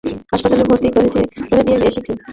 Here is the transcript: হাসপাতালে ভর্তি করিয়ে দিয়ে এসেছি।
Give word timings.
হাসপাতালে 0.31 0.63
ভর্তি 0.63 0.87
করিয়ে 0.95 1.21
দিয়ে 1.65 1.77
এসেছি। 1.89 2.11